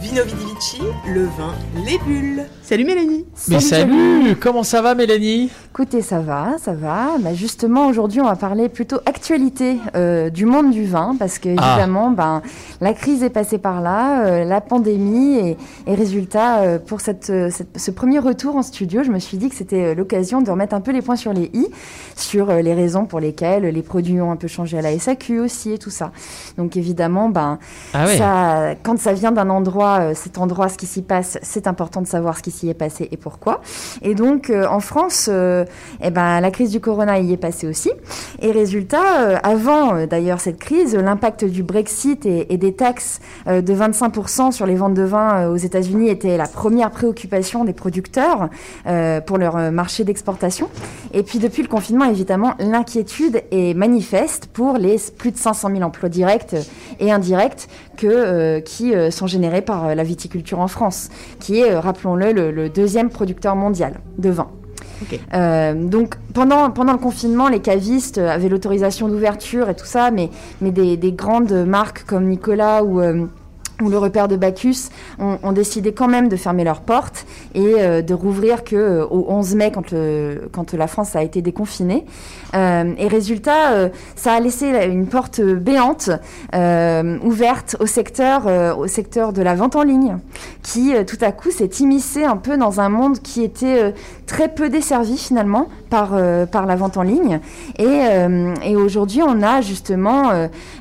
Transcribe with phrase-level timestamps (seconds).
[0.00, 1.54] Vino Vidivici, le vin,
[1.86, 2.44] les bulles.
[2.62, 3.24] Salut Mélanie.
[3.48, 5.50] Mais salut, Comment ça va Mélanie?
[5.74, 7.12] Écoutez, ça va, ça va.
[7.20, 11.48] Bah, justement, aujourd'hui, on va parler plutôt actualité euh, du monde du vin, parce que
[11.48, 11.52] Ah.
[11.76, 12.42] évidemment, ben,
[12.82, 15.56] la crise est passée par là, euh, la pandémie, et,
[15.86, 19.48] et résultat, euh, pour cette, cette- ce premier retour en studio, je me suis dit
[19.48, 21.66] que c'était l'occasion de remettre un peu les points sur les i,
[22.16, 25.72] sur les raisons pour lesquelles les produits ont un peu changé à la SAQ aussi,
[25.72, 26.12] et tout ça.
[26.58, 27.58] Donc évidemment, ben,
[27.94, 32.02] Ah ça, quand ça vient d'un endroit, cet endroit, ce qui s'y passe, c'est important
[32.02, 33.62] de savoir ce qui s'y est passé et pourquoi.
[34.02, 35.30] Et donc, en France,
[36.02, 37.90] eh ben, la crise du corona y est passée aussi.
[38.40, 43.60] Et résultat, euh, avant euh, d'ailleurs cette crise, l'impact du Brexit et, des taxes euh,
[43.60, 48.48] de 25% sur les ventes de vin aux États-Unis était la première préoccupation des producteurs
[49.26, 50.68] pour leur marché d'exportation.
[51.12, 55.82] Et puis depuis le confinement, évidemment, l'inquiétude est manifeste pour les plus de 500 000
[55.82, 56.56] emplois directs
[57.00, 61.08] et indirects que, qui sont générés par la viticulture en France,
[61.40, 64.48] qui est, rappelons-le, le, le deuxième producteur mondial de vin.
[65.34, 70.96] Euh, donc pendant, le confinement, les cavistes avaient l'autorisation d'ouverture et tout ça, mais, des,
[70.96, 73.26] des grandes marques comme Nicolas ou, euh,
[73.80, 78.14] le repère de Bacchus ont, décidé quand même de fermer leurs portes et euh, de
[78.14, 82.04] rouvrir que au 11 mai quand, le, quand la France a été déconfinée.
[82.54, 86.10] Et résultat, ça a laissé une porte béante
[87.24, 90.18] ouverte au secteur de la vente en ligne,
[90.72, 93.90] qui euh, tout à coup s'est immiscé un peu dans un monde qui était euh,
[94.26, 97.40] très peu desservi finalement par, euh, par la vente en ligne.
[97.78, 98.00] Et,
[98.64, 100.30] et aujourd'hui, on a justement,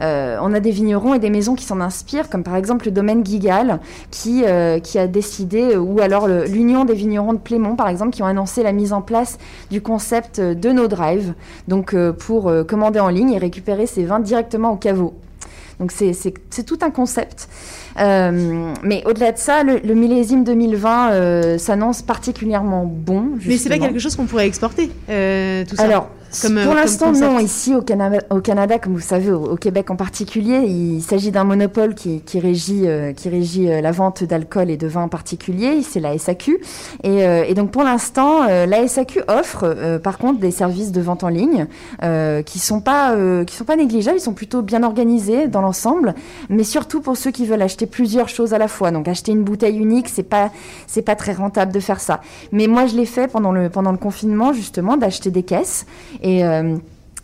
[0.00, 3.24] on a des vignerons et des maisons qui s'en inspirent, comme par exemple le domaine
[3.24, 4.44] Gigal, qui,
[4.82, 8.62] qui a décidé, ou alors l'Union des vignerons de Plémont, par exemple, qui ont annoncé
[8.62, 9.38] la mise en place
[9.70, 11.34] du concept de No Drive,
[11.68, 15.14] donc pour commander en ligne et récupérer ses vins directement au caveau.
[15.80, 16.14] Donc c'est-
[16.64, 17.48] tout un concept.
[17.98, 23.22] Euh, mais au-delà de ça, le, le millésime 2020 euh, s'annonce particulièrement bon.
[23.22, 23.86] Mais c'est pas justement.
[23.86, 26.08] quelque chose qu'on pourrait exporter, euh, tout ça Alors,
[26.42, 27.38] Comme, pour l'instant, non.
[27.38, 31.30] Ici, au Canada, au Canada, comme vous savez, au, au Québec en particulier, il s'agit
[31.30, 35.02] d'un monopole qui, qui régit, euh, qui régit euh, la vente d'alcool et de vin
[35.04, 35.80] en particulier.
[35.82, 36.58] C'est la SAQ.
[37.04, 41.24] Et, euh, et donc, pour l'instant, la SAQ offre, par contre, des services de vente
[41.24, 41.66] en ligne
[42.44, 43.14] qui sont pas,
[43.46, 44.18] qui sont pas négligeables.
[44.18, 46.14] Ils sont plutôt bien organisés dans l'ensemble,
[46.48, 48.90] mais surtout pour ceux qui veulent acheter plusieurs choses à la fois.
[48.90, 50.50] Donc, acheter une bouteille unique, c'est pas,
[50.86, 52.20] c'est pas très rentable de faire ça.
[52.52, 55.86] Mais moi, je l'ai fait pendant le, pendant le confinement, justement, d'acheter des caisses.
[56.22, 56.76] Et, euh,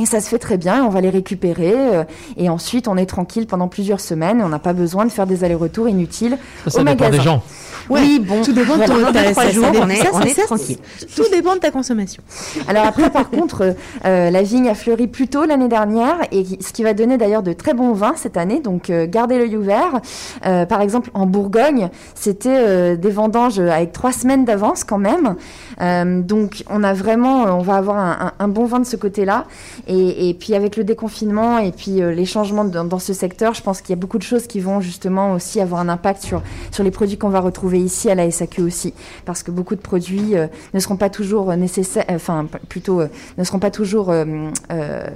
[0.00, 2.04] et ça se fait très bien, on va les récupérer euh,
[2.36, 5.26] et ensuite on est tranquille pendant plusieurs semaines et on n'a pas besoin de faire
[5.26, 7.10] des allers-retours inutiles Ça, ça au dépend magasin.
[7.18, 7.42] des gens.
[7.90, 8.94] Ouais, oui, bon, Tout dépend de voilà.
[9.06, 10.78] ton ta- trois ça- jours, on est- ça, on est ça, tranquille.
[11.14, 12.22] Tout dépend de ta consommation.
[12.66, 13.74] Alors après, par contre,
[14.06, 17.42] euh, la vigne a fleuri plus tôt l'année dernière, et ce qui va donner d'ailleurs
[17.42, 18.60] de très bons vins cette année.
[18.60, 20.00] Donc euh, gardez l'œil ouvert.
[20.46, 25.34] Euh, par exemple, en Bourgogne, c'était euh, des vendanges avec trois semaines d'avance quand même.
[25.82, 28.96] Euh, donc on a vraiment, on va avoir un, un- un bon vin de ce
[28.96, 29.44] côté-là.
[29.86, 33.52] Et, et puis avec le déconfinement et puis euh, les changements dans, dans ce secteur,
[33.54, 36.22] je pense qu'il y a beaucoup de choses qui vont justement aussi avoir un impact
[36.22, 38.94] sur sur les produits qu'on va retrouver ici à la SAQ aussi,
[39.26, 43.00] parce que beaucoup de produits euh, ne seront pas toujours euh, nécessaires, enfin p- plutôt
[43.00, 44.24] euh, ne seront pas toujours euh,
[44.72, 45.06] euh,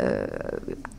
[0.00, 0.24] euh,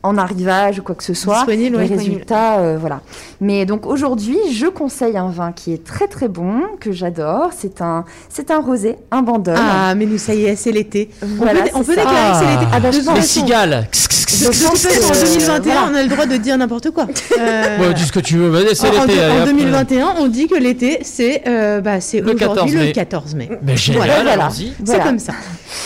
[0.02, 1.38] en arrivage ou quoi que ce soit.
[1.38, 3.00] Disponible, les résultats, euh, voilà.
[3.40, 7.50] Mais donc aujourd'hui, je conseille un vin qui est très très bon, que j'adore.
[7.56, 9.56] C'est un c'est un rosé, un bandol.
[9.58, 11.10] Ah, mais nous, ça y est, c'est l'été.
[11.22, 12.66] Voilà, on peut, on peut déclarer que c'est l'été.
[12.72, 13.88] Ah bah, je Les cigales.
[14.28, 15.88] De en que, 2021, voilà.
[15.90, 17.06] on a le droit de dire n'importe quoi.
[17.40, 19.20] Euh, Ouais, dis ce que tu veux, vas-y, c'est en, en- l'été.
[19.24, 19.46] en hop.
[19.46, 22.92] 2021, on dit que l'été, c'est euh, bah, c'est Le 14 aujourd'hui le mai.
[22.92, 23.50] 14 mai.
[23.62, 24.50] Mais génial, Voilà, voilà.
[24.50, 25.32] C'est comme ça.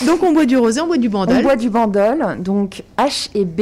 [0.06, 1.43] Donc on boit du rosé, on boit du On bandol.
[1.43, 3.60] boit du bandol, donc H et B.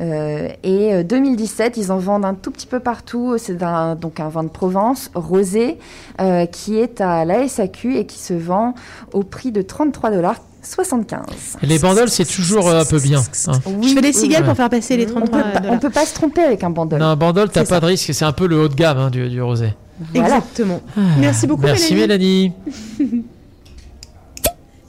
[0.00, 3.36] Euh, et euh, 2017, ils en vendent un tout petit peu partout.
[3.38, 5.78] C'est un- donc un vin de Provence rosé
[6.20, 8.74] euh, qui est à la SAQ et qui se vend
[9.12, 11.20] au prix de 33 dollars 75.
[11.62, 13.20] Les bandoles, c'est toujours euh, un peu bien.
[13.46, 13.52] hein.
[13.82, 14.46] Je fais des cigales ouais.
[14.48, 16.70] pour faire passer les On 33 peut, pas, on peut pas se tromper avec un
[16.70, 16.98] bandol.
[17.00, 17.80] Non, un bandole, t'as pas ça.
[17.80, 19.74] de risque, c'est un peu le haut de gamme hein, du, du rosé.
[20.14, 20.36] Voilà.
[20.36, 20.80] Exactement.
[21.18, 22.52] Merci beaucoup, Merci Mélanie.
[22.98, 23.24] Mélanie.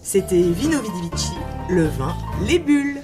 [0.01, 1.31] C'était Vino Vidivici,
[1.69, 2.13] le vin,
[2.47, 3.00] les bulles.